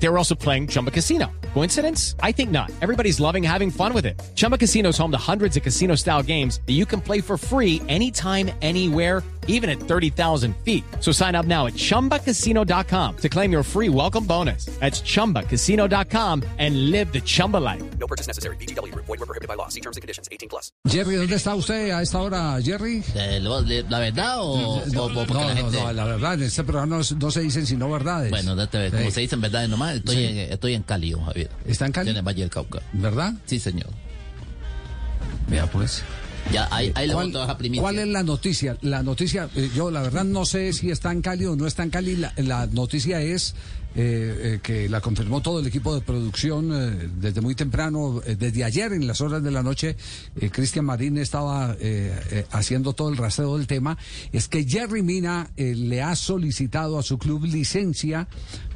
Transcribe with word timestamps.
They 0.00 0.08
were 0.08 0.16
also 0.18 0.34
playing 0.36 0.68
Chumba 0.68 0.90
Casino. 0.90 1.26
Coincidence? 1.54 2.14
I 2.22 2.30
think 2.32 2.50
not. 2.50 2.70
Everybody's 2.82 3.18
loving 3.20 3.42
having 3.42 3.70
fun 3.70 3.92
with 3.92 4.06
it. 4.06 4.20
Chumba 4.36 4.56
Casino 4.58 4.90
is 4.90 4.98
home 4.98 5.10
to 5.10 5.18
hundreds 5.18 5.56
of 5.56 5.62
casino 5.64 5.96
style 5.96 6.22
games 6.22 6.60
that 6.66 6.74
you 6.74 6.86
can 6.86 7.00
play 7.00 7.20
for 7.20 7.36
free 7.36 7.82
anytime, 7.88 8.50
anywhere, 8.62 9.22
even 9.48 9.68
at 9.70 9.80
30,000 9.80 10.54
feet. 10.64 10.84
So 11.00 11.10
sign 11.10 11.34
up 11.34 11.46
now 11.46 11.66
at 11.66 11.72
chumbacasino.com 11.74 13.16
to 13.16 13.28
claim 13.28 13.50
your 13.50 13.62
free 13.64 13.88
welcome 13.88 14.24
bonus. 14.24 14.66
That's 14.78 15.00
chumbacasino.com 15.00 16.42
and 16.58 16.90
live 16.90 17.12
the 17.12 17.20
Chumba 17.22 17.56
life. 17.56 17.82
No 17.98 18.06
purchase 18.06 18.26
necessary. 18.28 18.56
BGW. 18.56 18.94
Void 18.94 19.08
were 19.08 19.26
prohibited 19.26 19.48
by 19.48 19.54
law. 19.54 19.68
See 19.68 19.80
terms 19.80 19.96
and 19.96 20.02
conditions. 20.02 20.28
18 20.30 20.48
plus. 20.48 20.70
Jerry, 20.86 21.16
¿dónde 21.16 21.34
está 21.34 21.54
usted 21.56 21.90
a 21.90 22.02
esta 22.02 22.20
hora, 22.20 22.60
Jerry? 22.62 23.02
Eh, 23.16 23.40
lo- 23.40 23.62
¿La 23.88 23.98
verdad 23.98 24.38
o, 24.40 24.52
o- 24.52 24.82
o 24.82 24.86
no, 24.86 25.08
la 25.08 25.24
no, 25.26 25.54
gente... 25.56 25.80
no, 25.80 25.92
la 25.92 26.04
verdad, 26.04 26.34
en 26.34 26.42
este 26.42 26.62
programa 26.62 26.98
no, 26.98 27.16
no 27.18 27.30
se 27.30 27.40
dicen 27.40 27.66
sino 27.66 27.90
verdades. 27.90 28.30
Bueno, 28.30 28.54
date 28.54 28.78
ver, 28.78 28.90
como 28.92 29.04
Sí. 29.06 29.10
se 29.12 29.20
dicen 29.22 29.40
verdades 29.40 29.68
nomás, 29.70 29.87
estoy, 29.94 30.14
Sí. 30.16 30.24
en, 30.24 30.38
estoy 30.52 30.74
en 30.74 30.82
Cali, 30.82 31.10
don 31.10 31.24
Javier. 31.24 31.50
¿Está 31.66 31.86
en 31.86 31.92
Cali? 31.92 32.10
En 32.10 32.16
el 32.16 32.22
Valle 32.22 32.40
del 32.42 32.50
Cauca. 32.50 32.80
¿Verdad? 32.92 33.34
Sí, 33.46 33.58
señor. 33.58 33.88
Vea, 35.48 35.66
pues. 35.70 36.02
Ya, 36.52 36.66
ahí, 36.70 36.92
ahí 36.94 37.08
¿Cuál, 37.10 37.26
voy 37.26 37.28
a 37.28 37.32
trabajar 37.32 37.58
primicia. 37.58 37.82
cuál 37.82 37.98
es 37.98 38.08
la 38.08 38.22
noticia? 38.22 38.76
La 38.80 39.02
noticia, 39.02 39.50
eh, 39.54 39.70
yo 39.74 39.90
la 39.90 40.00
verdad 40.02 40.24
no 40.24 40.46
sé 40.46 40.72
si 40.72 40.90
está 40.90 41.12
en 41.12 41.20
Cali 41.20 41.44
o 41.44 41.56
no 41.56 41.66
está 41.66 41.82
en 41.82 41.90
Cali. 41.90 42.16
La, 42.16 42.32
la 42.38 42.66
noticia 42.66 43.20
es 43.20 43.54
eh, 43.94 44.54
eh, 44.54 44.60
que 44.62 44.88
la 44.88 45.00
confirmó 45.02 45.42
todo 45.42 45.60
el 45.60 45.66
equipo 45.66 45.94
de 45.94 46.00
producción 46.00 46.70
eh, 46.72 47.08
desde 47.20 47.42
muy 47.42 47.54
temprano, 47.54 48.22
eh, 48.24 48.36
desde 48.36 48.64
ayer 48.64 48.92
en 48.94 49.06
las 49.06 49.20
horas 49.20 49.42
de 49.42 49.50
la 49.50 49.62
noche. 49.62 49.96
eh, 50.40 50.48
Cristian 50.50 50.86
Marín 50.86 51.18
estaba 51.18 51.76
eh, 51.80 52.18
eh, 52.30 52.46
haciendo 52.52 52.94
todo 52.94 53.10
el 53.10 53.16
rastreo 53.18 53.58
del 53.58 53.66
tema. 53.66 53.98
Es 54.32 54.48
que 54.48 54.64
Jerry 54.64 55.02
Mina 55.02 55.50
eh, 55.56 55.74
le 55.74 56.00
ha 56.02 56.16
solicitado 56.16 56.98
a 56.98 57.02
su 57.02 57.18
club 57.18 57.44
licencia 57.44 58.26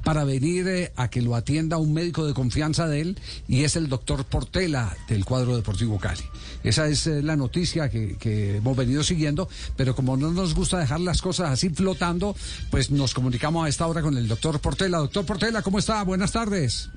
para 0.05 0.25
venir 0.25 0.69
eh, 0.69 0.93
a 0.97 1.09
que 1.09 1.23
lo 1.23 1.35
atienda 1.35 1.77
un 1.77 1.93
médico 1.93 2.27
de 2.27 2.35
confianza 2.35 2.87
de 2.87 3.01
él 3.01 3.21
y 3.49 3.65
es 3.65 3.77
el 3.77 3.89
doctor 3.89 4.25
Portela 4.25 4.97
del 5.09 5.25
cuadro 5.25 5.57
deportivo 5.57 5.99
Cali. 5.99 6.23
Esa 6.65 6.89
es 6.89 7.07
eh, 7.07 7.23
la 7.23 7.37
noticia 7.37 7.89
que, 7.89 8.17
que 8.17 8.57
hemos 8.57 8.77
venido 8.77 9.03
siguiendo, 9.03 9.49
pero 9.77 9.95
como 9.95 10.17
no 10.17 10.31
nos 10.33 10.55
gusta 10.55 10.79
dejar 10.79 11.01
las 11.01 11.23
cosas 11.23 11.51
así 11.51 11.71
flotando, 11.71 12.37
pues 12.71 12.91
nos 12.91 13.15
comunicamos 13.15 13.67
a 13.67 13.69
esta 13.69 13.87
hora 13.87 14.03
con 14.03 14.17
el 14.17 14.29
doctor 14.29 14.61
Portela. 14.61 14.99
Doctor 14.99 15.25
Portela, 15.25 15.63
¿cómo 15.63 15.79
está? 15.79 16.03
Buenas 16.03 16.33
tardes. 16.33 16.91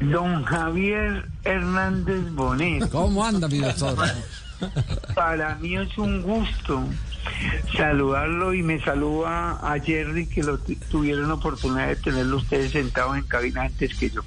Don 0.00 0.44
Javier 0.44 1.28
Hernández 1.44 2.30
Bonet, 2.32 2.90
¿Cómo 2.90 3.24
anda, 3.24 3.48
mi 3.48 3.58
doctor? 3.58 3.96
para 5.14 5.54
mí 5.56 5.76
es 5.76 5.96
un 5.98 6.22
gusto 6.22 6.84
saludarlo 7.74 8.52
y 8.52 8.62
me 8.62 8.78
saluda 8.84 9.52
a 9.62 9.78
Jerry 9.80 10.26
que 10.26 10.42
lo 10.42 10.58
tu- 10.58 10.74
tuvieron 10.90 11.30
oportunidad 11.30 11.88
de 11.88 11.96
tenerlo 11.96 12.36
ustedes 12.36 12.72
sentados 12.72 13.16
en 13.16 13.24
cabina 13.24 13.62
antes 13.62 13.94
que 13.94 14.10
yo. 14.10 14.20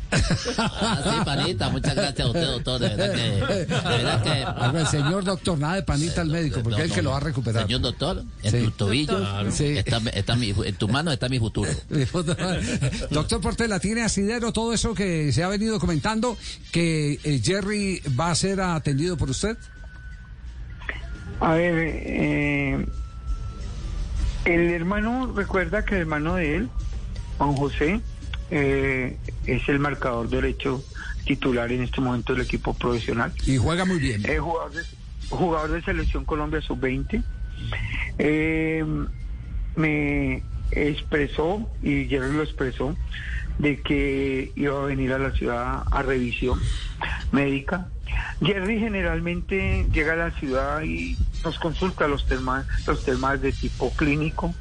Ah, 0.58 1.00
sí, 1.04 1.24
panita, 1.24 1.70
muchas 1.70 1.94
gracias 1.96 2.22
a 2.22 2.28
usted, 2.28 2.46
doctor. 2.48 2.80
De 2.80 2.90
verdad 2.96 3.14
que... 3.14 3.22
De 3.22 3.66
verdad 3.66 4.24
que 4.24 4.44
A 4.64 4.72
ver, 4.72 4.88
señor 4.88 5.24
doctor, 5.24 5.60
nada 5.60 5.76
de 5.76 5.84
panita 5.84 6.22
al 6.22 6.30
médico, 6.30 6.62
porque 6.64 6.80
No, 6.80 6.84
es 6.84 6.84
el 6.86 6.90
no, 6.90 6.96
que 6.96 7.02
lo 7.04 7.12
va 7.12 7.18
a 7.18 7.22
recuperar. 7.22 7.64
Señor 7.68 7.82
doctor, 7.82 8.24
en 8.44 8.52
Sí. 8.52 8.64
tus 8.64 8.78
tobillos 8.78 9.28
Sí. 9.56 9.78
está, 9.78 9.98
está 10.14 10.36
mi, 10.36 10.50
en 10.66 10.76
tus 10.76 10.90
manos 10.90 11.14
está 11.14 11.30
mi 11.30 11.38
futuro. 11.40 11.70
Doctor 13.12 13.42
Portela, 13.42 13.80
¿tiene 13.80 14.04
asidero 14.04 14.52
todo 14.52 14.74
eso 14.74 14.94
que 14.96 15.32
se 15.32 15.44
ha 15.44 15.48
venido 15.50 15.80
comentando 15.80 16.36
que 16.72 17.20
eh, 17.24 17.42
Jerry 17.44 18.02
va 18.20 18.32
a 18.32 18.36
ser 18.36 18.60
atendido 18.62 19.18
por 19.18 19.30
usted? 19.30 19.56
A 21.40 21.54
ver, 21.54 21.74
eh, 21.78 22.86
el 24.46 24.70
hermano, 24.72 25.34
recuerda 25.36 25.86
que 25.86 25.96
el 25.96 26.02
hermano 26.02 26.36
de 26.36 26.56
él, 26.56 26.70
Juan 27.38 27.54
José, 27.54 28.02
eh, 28.50 29.18
es 29.46 29.70
el 29.70 29.80
marcador 29.80 30.30
derecho 30.30 30.84
titular 31.26 31.72
en 31.72 31.84
este 31.84 32.02
momento 32.02 32.34
del 32.34 32.44
equipo 32.44 32.74
profesional. 32.74 33.34
Y 33.46 33.58
juega 33.58 33.86
muy 33.86 34.00
bien. 34.00 34.26
Es 34.26 34.40
jugador 34.40 34.74
de, 34.74 34.84
jugador 35.30 35.72
de 35.72 35.82
Selección 35.84 36.26
Colombia 36.26 36.62
Sub-20. 36.62 37.24
Eh, 38.18 38.86
me 39.76 40.44
expresó, 40.72 41.70
y 41.84 42.06
Jerry 42.06 42.34
lo 42.34 42.44
expresó, 42.44 42.96
de 43.60 43.82
que 43.82 44.52
iba 44.56 44.82
a 44.82 44.86
venir 44.86 45.14
a 45.14 45.20
la 45.20 45.32
ciudad 45.32 45.84
a 45.92 46.02
revisión 46.02 46.60
médica. 47.32 47.90
Jerry 48.42 48.80
generalmente 48.80 49.88
llega 49.92 50.14
a 50.14 50.16
la 50.16 50.32
ciudad 50.32 50.82
y 50.84 51.18
nos 51.44 51.58
consulta 51.60 52.08
los 52.08 52.26
temas, 52.26 52.66
los 52.86 53.04
temas 53.04 53.42
de 53.42 53.52
tipo 53.52 53.92
clínico 53.92 54.54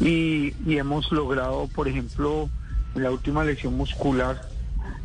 y, 0.00 0.54
y 0.66 0.78
hemos 0.78 1.10
logrado, 1.10 1.68
por 1.74 1.88
ejemplo, 1.88 2.48
en 2.94 3.02
la 3.02 3.10
última 3.10 3.44
lesión 3.44 3.76
muscular, 3.76 4.40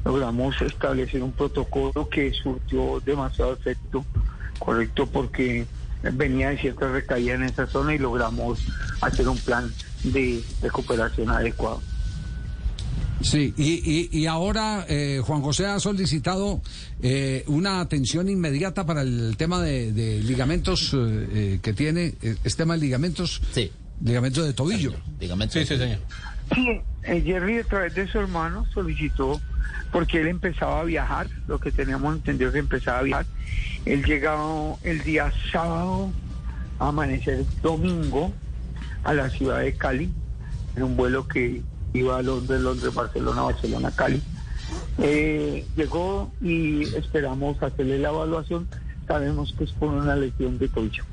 logramos 0.06 0.62
establecer 0.62 1.24
un 1.24 1.32
protocolo 1.32 2.10
que 2.10 2.32
surtió 2.34 3.00
demasiado 3.00 3.54
efecto, 3.54 4.06
correcto, 4.60 5.08
porque 5.08 5.66
venía 6.12 6.50
de 6.50 6.58
cierta 6.58 6.92
recaída 6.92 7.36
en 7.36 7.44
esa 7.44 7.66
zona 7.68 7.96
y 7.96 7.98
logramos 7.98 8.60
hacer 9.02 9.28
un 9.28 9.38
plan 9.38 9.72
de 10.04 10.44
recuperación 10.62 11.30
adecuado. 11.30 11.82
Sí, 13.24 13.54
y, 13.58 14.10
y, 14.14 14.20
y 14.20 14.26
ahora 14.28 14.86
eh, 14.90 15.22
Juan 15.24 15.42
José 15.42 15.66
ha 15.66 15.80
solicitado 15.80 16.62
eh, 17.02 17.44
una 17.48 17.80
atención 17.80 18.28
inmediata 18.30 18.86
para 18.86 19.02
el 19.02 19.36
tema 19.38 19.62
de, 19.62 19.92
de 19.94 20.20
ligamentos 20.22 20.94
eh, 20.94 21.28
eh, 21.32 21.60
que 21.62 21.72
tiene, 21.74 22.16
eh, 22.22 22.36
es 22.44 22.56
tema 22.58 22.74
de 22.76 22.82
ligamentos, 22.82 23.42
Sí. 23.52 23.72
ligamentos 24.04 24.46
de 24.46 24.54
tobillo. 24.54 24.94
Dígame. 25.20 25.50
Sí, 25.50 25.66
sí, 25.66 25.78
señor. 25.78 26.00
Sí, 26.54 26.82
Jerry 27.06 27.60
a 27.60 27.64
través 27.64 27.96
de 27.96 28.08
su 28.08 28.20
hermano 28.20 28.66
solicitó, 28.74 29.40
porque 29.94 30.20
él 30.20 30.28
empezaba 30.28 30.82
a 30.82 30.84
viajar, 30.84 31.28
lo 31.48 31.60
que 31.60 31.72
teníamos 31.72 32.16
entendido 32.16 32.52
que 32.52 32.60
empezaba 32.60 33.00
a 33.00 33.04
viajar. 33.04 33.26
Él 33.86 34.04
llegaba 34.04 34.76
el 34.84 35.02
día 35.04 35.32
sábado 35.52 36.12
a 36.80 36.90
amanecer 36.90 37.46
domingo 37.62 38.34
a 39.06 39.14
la 39.14 39.30
ciudad 39.30 39.62
de 39.62 39.74
Cali, 39.76 40.10
en 40.76 40.84
un 40.84 40.98
vuelo 40.98 41.26
que 41.28 41.62
iba 41.94 42.18
a 42.18 42.22
Londres, 42.22 42.62
Londres, 42.62 42.94
Barcelona, 42.94 43.42
Barcelona, 43.44 43.92
Cali. 43.92 44.22
Eh, 45.00 45.66
llegó 45.76 46.32
y 46.42 46.84
esperamos 46.96 47.62
hacerle 47.62 48.00
la 48.00 48.10
evaluación. 48.10 48.68
Sabemos 49.08 49.54
que 49.58 49.66
es 49.66 49.72
por 49.72 49.90
una 49.90 50.16
lesión 50.16 50.58
de 50.58 50.68
tobillo. 50.68 51.04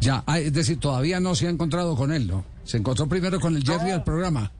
Ya, 0.00 0.22
ah, 0.26 0.38
es 0.38 0.52
decir, 0.52 0.78
todavía 0.78 1.20
no 1.20 1.34
se 1.34 1.46
ha 1.46 1.50
encontrado 1.50 1.96
con 1.96 2.12
él, 2.12 2.26
¿no? 2.26 2.44
Se 2.64 2.76
encontró 2.76 3.08
primero 3.08 3.40
con 3.40 3.56
el 3.56 3.64
Jerry 3.64 3.90
al 3.90 4.04
programa. 4.04 4.52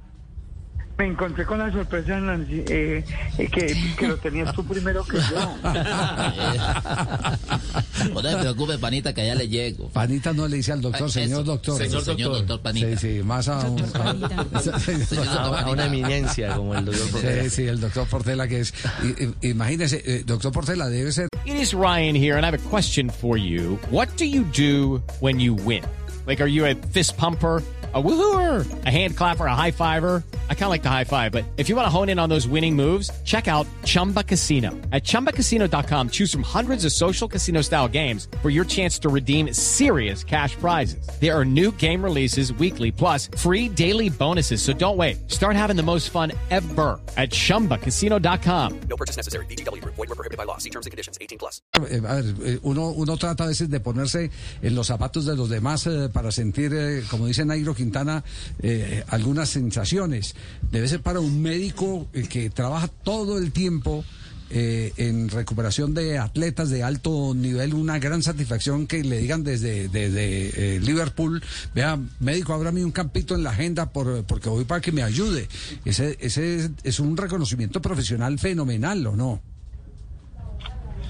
Me 0.98 1.04
encontré 1.06 1.44
con 1.44 1.58
la 1.58 1.70
sorpresa 1.70 2.18
Nancy, 2.18 2.64
eh, 2.68 3.04
eh, 3.36 3.48
que, 3.48 3.76
que 3.98 4.08
lo 4.08 4.16
tenías 4.16 4.54
tú 4.54 4.64
primero 4.64 5.04
que 5.04 5.18
yo. 5.18 5.56
No 8.14 8.22
te 8.22 8.36
preocupes, 8.36 8.76
panita, 8.78 9.12
que 9.12 9.22
allá 9.22 9.34
le 9.34 9.48
llego. 9.48 9.88
Panita 9.88 10.32
no 10.32 10.46
le 10.48 10.56
dice 10.58 10.72
al 10.72 10.80
doctor, 10.80 11.04
Ay, 11.06 11.10
señor 11.10 11.44
doctor. 11.44 11.78
Señor, 11.78 12.02
señor 12.02 12.32
doctor 12.32 12.60
Panita. 12.60 12.96
Sí, 12.98 13.16
sí, 13.18 13.22
más 13.22 13.48
a 13.48 13.68
un... 13.68 13.80
a- 13.82 14.60
Señor 14.60 15.00
doctor 15.10 15.28
a, 15.28 15.60
a 15.62 15.70
una 15.70 15.86
eminencia 15.86 16.54
como 16.54 16.74
el 16.74 16.84
doctor 16.84 17.10
Portela. 17.10 17.42
Sí, 17.44 17.50
sí, 17.50 17.66
el 17.66 17.80
doctor 17.80 18.06
Portela 18.08 18.48
que 18.48 18.60
es... 18.60 18.74
i- 19.02 19.48
Imagínese, 19.48 20.02
eh, 20.06 20.22
doctor 20.24 20.52
Portela 20.52 20.88
debe 20.88 21.12
ser 21.12 21.28
It 21.44 21.56
is 21.56 21.74
Ryan 21.74 22.14
here, 22.16 22.36
and 22.36 22.44
I 22.44 22.48
have 22.50 22.58
a 22.58 22.70
question 22.70 23.10
for 23.10 23.36
you. 23.36 23.78
What 23.90 24.08
do 24.18 24.24
you 24.24 24.44
do 24.44 25.02
when 25.20 25.40
you 25.40 25.54
win? 25.54 25.82
Like, 26.26 26.42
are 26.42 26.50
you 26.50 26.64
a 26.66 26.74
fist 26.92 27.16
pumper? 27.16 27.62
A 27.94 28.02
woohooer, 28.02 28.66
a 28.84 28.90
hand 28.90 29.16
clapper, 29.16 29.46
a 29.46 29.54
high 29.54 29.70
fiver. 29.72 30.22
I 30.50 30.54
kind 30.54 30.64
of 30.64 30.70
like 30.70 30.82
the 30.82 30.90
high 30.90 31.04
five, 31.04 31.30
but 31.30 31.44
if 31.56 31.68
you 31.68 31.76
want 31.76 31.86
to 31.86 31.90
hone 31.90 32.08
in 32.08 32.18
on 32.18 32.28
those 32.28 32.48
winning 32.48 32.74
moves, 32.74 33.10
check 33.24 33.46
out 33.46 33.66
Chumba 33.84 34.24
Casino. 34.24 34.70
At 34.90 35.04
chumbacasino.com, 35.04 36.10
choose 36.10 36.32
from 36.32 36.42
hundreds 36.42 36.84
of 36.84 36.90
social 36.90 37.28
casino 37.28 37.62
style 37.62 37.86
games 37.86 38.26
for 38.42 38.50
your 38.50 38.64
chance 38.64 38.98
to 39.00 39.09
redeem 39.09 39.53
serious 39.54 40.24
cash 40.24 40.56
prizes. 40.56 41.06
There 41.21 41.32
are 41.32 41.44
new 41.44 41.71
game 41.72 42.03
releases 42.03 42.53
weekly, 42.54 42.91
plus 42.91 43.28
free 43.36 43.68
daily 43.68 44.10
bonuses. 44.10 44.60
So 44.60 44.72
don't 44.72 44.97
wait. 44.97 45.30
Start 45.30 45.54
having 45.54 45.76
the 45.76 45.84
most 45.84 46.10
fun 46.10 46.32
ever 46.50 47.00
at 47.16 47.30
chumbacasino.com. 47.30 48.80
No 48.88 48.97
purchase 48.97 49.16
necessary. 49.16 49.47
BGW. 49.47 49.84
Void 49.84 50.09
were 50.09 50.16
prohibited 50.16 50.36
by 50.36 50.44
law. 50.44 50.59
See 50.59 50.71
terms 50.71 50.86
and 50.86 50.91
conditions. 50.91 51.16
18 51.21 51.38
plus. 51.38 51.62
A 51.74 51.80
ver, 51.80 52.24
eh, 52.44 52.59
uno, 52.62 52.91
uno 52.91 53.16
trata 53.16 53.44
a 53.44 53.47
veces 53.47 53.71
de 53.71 53.80
ponerse 53.80 54.30
en 54.62 54.74
los 54.74 54.88
zapatos 54.88 55.24
de 55.26 55.36
los 55.36 55.48
demás 55.48 55.86
eh, 55.86 56.09
para 56.12 56.30
sentir, 56.32 56.72
eh, 56.74 57.03
como 57.10 57.26
dice 57.26 57.44
Nairo 57.44 57.74
Quintana, 57.74 58.24
eh, 58.62 59.04
algunas 59.09 59.48
sensaciones. 59.48 60.35
Debe 60.71 60.88
ser 60.88 61.00
para 61.00 61.21
un 61.21 61.41
médico 61.42 62.06
eh, 62.12 62.22
que 62.28 62.50
trabaja 62.50 62.88
todo 62.88 63.38
el 63.38 63.53
tiempo 63.53 64.04
eh, 64.50 64.92
en 64.97 65.28
recuperación 65.28 65.92
de 65.92 66.18
atletas 66.18 66.71
de 66.71 66.83
alto 66.84 67.34
nivel, 67.34 67.74
una 67.74 67.98
gran 67.98 68.22
satisfacción 68.22 68.86
que 68.86 69.03
le 69.03 69.18
digan 69.18 69.42
desde, 69.42 69.88
desde 69.88 70.77
eh, 70.77 70.80
Liverpool, 70.80 71.42
vea, 71.74 71.98
médico, 72.21 72.54
ábrame 72.54 72.84
un 72.84 72.92
campito 72.92 73.34
en 73.34 73.42
la 73.42 73.50
agenda 73.50 73.91
por, 73.91 74.24
porque 74.24 74.48
voy 74.48 74.65
para 74.65 74.80
que 74.80 74.92
me 74.92 75.03
ayude. 75.03 75.48
Ese, 75.84 76.16
ese 76.21 76.71
es, 76.84 77.00
un 77.00 77.16
reconocimiento 77.16 77.80
profesional 77.83 78.38
fenomenal, 78.38 79.04
¿o 79.09 79.16
no? 79.16 79.41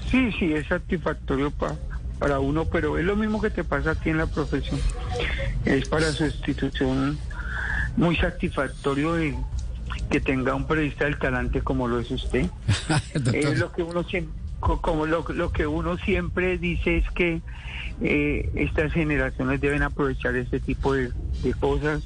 Sí, 0.09 0.31
sí, 0.39 0.53
es 0.53 0.67
satisfactorio 0.67 1.51
pa- 1.51 1.75
para 2.17 2.39
uno, 2.39 2.65
pero 2.65 2.97
es 2.97 3.05
lo 3.05 3.15
mismo 3.15 3.39
que 3.41 3.49
te 3.51 3.63
pasa 3.63 3.91
a 3.91 3.95
ti 3.95 4.09
en 4.09 4.17
la 4.17 4.25
profesión. 4.25 4.79
Es 5.65 5.87
para 5.89 6.11
su 6.11 6.25
institución 6.25 7.19
muy 7.97 8.15
satisfactorio 8.15 9.13
de 9.15 9.35
que 10.09 10.21
tenga 10.21 10.55
un 10.55 10.65
periodista 10.65 11.03
del 11.05 11.17
talante 11.17 11.61
como 11.61 11.87
lo 11.87 11.99
es 11.99 12.09
usted. 12.11 12.45
Es 13.33 13.59
lo 13.59 13.71
que 13.73 13.83
uno 13.83 14.03
siempre, 14.03 14.33
como 14.59 15.05
lo, 15.05 15.25
lo 15.29 15.51
que 15.51 15.67
uno 15.67 15.97
siempre 15.97 16.57
dice 16.57 16.97
es 16.97 17.09
que 17.11 17.41
eh, 18.01 18.49
estas 18.55 18.93
generaciones 18.93 19.59
deben 19.59 19.83
aprovechar 19.83 20.35
este 20.35 20.59
tipo 20.59 20.93
de, 20.93 21.11
de 21.43 21.53
cosas, 21.53 22.03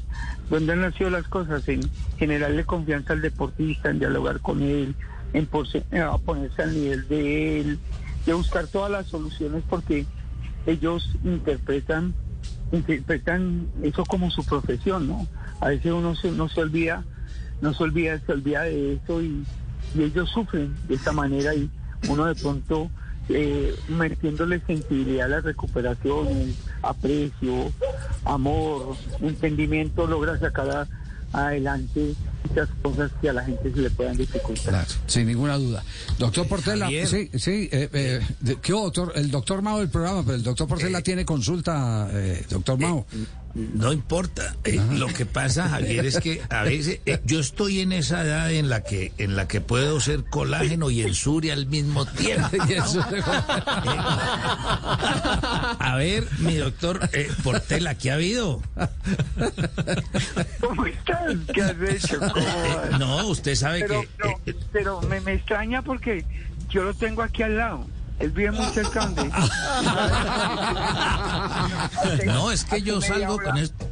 donde 0.49 0.73
han 0.73 0.81
nacido 0.81 1.09
las 1.09 1.27
cosas, 1.27 1.67
en 1.67 1.81
generarle 2.17 2.63
confianza 2.65 3.13
al 3.13 3.21
deportista, 3.21 3.89
en 3.89 3.99
dialogar 3.99 4.39
con 4.41 4.61
él, 4.61 4.95
en 5.33 5.49
porse- 5.49 5.83
eh, 5.91 5.99
a 5.99 6.17
ponerse 6.17 6.61
al 6.63 6.73
nivel 6.73 7.07
de 7.07 7.61
él, 7.61 7.79
de 8.25 8.33
buscar 8.33 8.67
todas 8.67 8.91
las 8.91 9.07
soluciones 9.07 9.63
porque 9.69 10.05
ellos 10.65 11.09
interpretan 11.23 12.13
interpretan 12.71 13.67
eso 13.83 14.05
como 14.05 14.31
su 14.31 14.45
profesión, 14.45 15.07
¿no? 15.07 15.27
A 15.61 15.69
veces 15.69 15.91
uno 15.91 16.15
se, 16.15 16.31
no 16.31 16.49
se 16.49 16.61
olvida, 16.61 17.03
no 17.61 17.73
se 17.73 17.83
olvida, 17.83 18.19
se 18.25 18.31
olvida 18.31 18.63
de 18.63 18.93
eso 18.93 19.21
y, 19.21 19.45
ellos 19.97 20.29
sufren 20.29 20.73
de 20.87 20.95
esta 20.95 21.11
manera 21.11 21.53
y 21.53 21.69
uno 22.07 22.25
de 22.25 22.33
pronto 22.35 22.89
eh, 23.27 23.75
metiéndole 23.89 24.61
sensibilidad 24.61 25.25
a 25.25 25.29
la 25.29 25.41
recuperación, 25.41 26.27
aprecio, 26.81 27.73
amor, 28.23 28.95
entendimiento, 29.19 30.07
logra 30.07 30.39
sacar 30.39 30.87
adelante 31.33 32.15
muchas 32.47 32.69
cosas 32.81 33.11
que 33.21 33.29
a 33.29 33.33
la 33.33 33.43
gente 33.43 33.71
se 33.73 33.79
le 33.81 33.89
puedan 33.89 34.17
dificultar. 34.17 34.69
Claro, 34.69 34.87
sin 35.07 35.27
ninguna 35.27 35.57
duda. 35.57 35.83
Doctor 36.17 36.47
Portela, 36.47 36.85
Javier. 36.85 37.07
sí, 37.07 37.29
sí, 37.37 37.69
eh, 37.71 37.89
eh, 37.93 38.21
de- 38.39 38.55
¿qué 38.57 38.71
doctor? 38.73 39.11
El 39.15 39.31
doctor 39.31 39.61
Mao 39.61 39.79
del 39.79 39.89
programa, 39.89 40.23
pero 40.23 40.35
el 40.35 40.43
doctor 40.43 40.67
Portela 40.67 41.01
tiene 41.01 41.25
consulta, 41.25 42.09
eh, 42.11 42.45
doctor 42.49 42.77
Mao. 42.79 43.05
No 43.53 43.91
importa. 43.91 44.55
Eh, 44.63 44.79
lo 44.93 45.07
que 45.07 45.25
pasa, 45.25 45.67
Javier, 45.67 46.05
es 46.05 46.21
que 46.21 46.41
a 46.49 46.63
veces 46.63 46.99
eh, 47.05 47.19
yo 47.25 47.41
estoy 47.41 47.81
en 47.81 47.91
esa 47.91 48.23
edad 48.23 48.49
en 48.49 48.69
la 48.69 48.81
que 48.81 49.11
en 49.17 49.35
la 49.35 49.45
que 49.49 49.59
puedo 49.59 49.99
ser 49.99 50.23
colágeno 50.23 50.89
y 50.89 51.01
ensuria 51.01 51.51
al 51.51 51.65
mismo 51.65 52.05
tiempo. 52.05 52.47
A 55.79 55.95
ver, 55.97 56.25
mi 56.39 56.55
doctor 56.55 57.09
eh, 57.11 57.29
Portela, 57.43 57.95
¿qué 57.95 58.11
ha 58.11 58.15
habido? 58.15 58.61
¿Cómo 60.61 60.85
estás? 60.85 61.35
¿Qué 61.53 61.61
has 61.61 61.75
hecho? 61.89 62.19
No, 62.99 63.27
usted 63.27 63.55
sabe 63.55 63.81
Pero, 63.81 64.01
que 64.01 64.07
no, 64.23 64.29
eh, 64.45 64.55
pero 64.71 65.01
me, 65.01 65.19
me 65.21 65.33
extraña 65.33 65.81
porque 65.81 66.25
yo 66.69 66.83
lo 66.83 66.93
tengo 66.93 67.21
aquí 67.21 67.43
al 67.43 67.57
lado. 67.57 67.85
Él 68.19 68.31
vive 68.31 68.51
muy 68.51 68.65
cerca 68.67 69.05
donde. 69.07 69.23
no 72.25 72.51
es 72.51 72.63
que 72.65 72.81
yo 72.81 73.01
salgo 73.01 73.37
con 73.39 73.57
esto. 73.57 73.87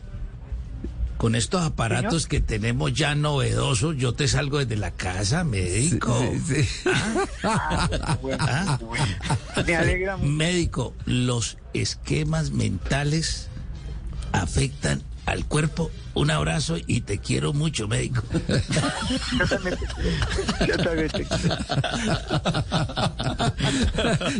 Con 1.18 1.36
estos 1.36 1.62
aparatos 1.66 2.28
que 2.28 2.40
tenemos 2.40 2.94
ya 2.94 3.14
novedosos, 3.14 3.98
yo 3.98 4.14
te 4.14 4.30
salgo 4.30 4.60
desde 4.60 4.78
la 4.78 4.92
casa, 4.92 5.44
médico. 5.44 6.18
Sí, 6.48 6.64
sí. 6.64 6.90
Ah, 7.44 8.18
bueno, 8.22 8.46
Ah. 8.48 8.80
bueno. 8.82 9.06
Me 9.68 9.76
alegra 9.76 10.16
mucho. 10.16 10.32
Médico, 10.32 10.94
los 11.06 11.58
esquemas 11.74 12.52
mentales 12.52 13.50
afectan 14.32 15.02
al 15.32 15.46
cuerpo. 15.46 15.92
Un 16.16 16.32
abrazo 16.32 16.76
y 16.88 17.02
te 17.02 17.20
quiero 17.20 17.54
mucho, 17.54 17.88
médico. 17.88 18.22
Yo 19.38 19.48
también 19.48 19.78
te- 19.78 20.68
yo 20.68 20.78
también 20.78 21.08
te- 21.10 21.26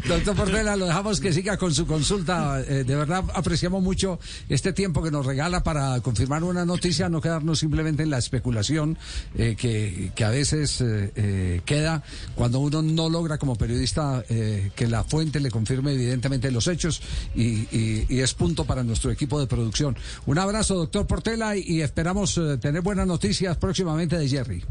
Doctor 0.08 0.36
Portela, 0.36 0.76
lo 0.76 0.88
dejamos 0.88 1.20
que 1.20 1.32
siga 1.32 1.58
con 1.58 1.74
su 1.74 1.86
consulta. 1.86 2.60
Eh, 2.62 2.84
de 2.84 2.96
verdad 2.96 3.24
apreciamos 3.34 3.82
mucho 3.84 4.20
este 4.50 4.74
tiempo 4.74 5.02
que 5.04 5.12
nos 5.12 5.26
regala 5.26 5.64
para 5.64 6.02
confirmar 6.02 6.44
una 6.44 6.66
noticia, 6.66 7.08
no 7.08 7.22
quedarnos 7.22 7.60
simplemente 7.60 8.04
en 8.04 8.10
la 8.10 8.18
especulación 8.18 8.98
eh, 9.36 9.56
que, 9.58 10.12
que 10.16 10.26
a 10.26 10.30
veces 10.30 10.82
eh, 10.82 11.12
eh, 11.16 11.62
queda 11.66 12.04
cuando 12.36 12.60
uno 12.60 12.82
no 12.82 13.10
logra 13.10 13.38
como 13.38 13.56
periodista 13.56 14.24
eh, 14.30 14.72
que 14.76 14.88
la 14.88 15.04
fuente 15.04 15.40
le 15.40 15.52
confirme 15.52 15.94
evidentemente 15.94 16.52
los 16.52 16.68
hechos 16.68 17.02
y, 17.36 17.44
y- 17.76 18.06
y 18.10 18.20
es 18.20 18.34
punto 18.34 18.66
para 18.66 18.84
nuestro 18.84 19.12
equipo 19.12 19.40
de 19.40 19.48
producción. 19.48 19.96
Un 20.26 20.40
abrazo, 20.40 20.79
doctor 20.80 21.06
Portela, 21.06 21.56
y, 21.56 21.82
esperamos 21.82 22.38
eh, 22.38 22.58
tener 22.58 22.82
buenas 22.82 23.08
noticias 23.08 23.58
próximamente 23.58 24.18
de 24.18 24.28
Jerry. 24.28 24.64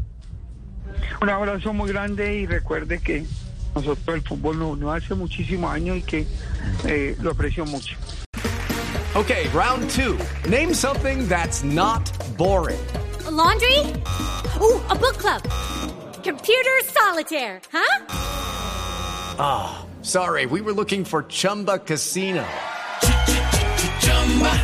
Un 1.21 1.29
abrazo 1.29 1.73
muy 1.73 1.89
grande 1.89 2.35
y 2.35 2.45
recuerde 2.45 2.99
que 2.99 3.25
nosotros 3.75 4.15
el 4.15 4.21
fútbol 4.21 4.59
no, 4.59 4.75
no 4.75 4.91
hace 4.91 5.13
muchísimos 5.15 5.71
años 5.71 5.97
y 5.97 6.01
que 6.01 6.27
eh, 6.85 7.15
lo 7.21 7.31
aprecio 7.31 7.65
mucho. 7.65 7.95
Okay, 9.15 9.47
round 9.49 9.89
two. 9.89 10.17
Name 10.47 10.73
something 10.73 11.27
that's 11.27 11.63
not 11.63 12.11
boring. 12.37 12.79
A 13.25 13.31
laundry? 13.31 13.79
Ooh, 14.61 14.79
a 14.89 14.95
book 14.95 15.17
club. 15.17 15.41
Computer 16.23 16.79
solitaire, 16.85 17.59
huh? 17.71 18.05
Sorry, 20.01 20.45
we 20.45 20.61
were 20.61 20.73
looking 20.73 21.05
for 21.05 21.23
Chumba 21.23 21.79
Casino. 21.79 22.45